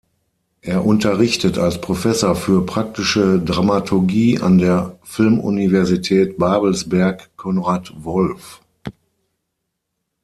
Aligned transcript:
Er 0.61 0.83
unterrichtet 0.83 1.59
als 1.59 1.79
Professor 1.79 2.33
für 2.35 2.65
Praktische 2.65 3.39
Dramaturgie 3.39 4.39
an 4.39 4.57
der 4.57 4.97
Filmuniversität 5.03 6.39
Babelsberg 6.39 7.29
Konrad 7.37 7.93
Wolf. 8.03 8.63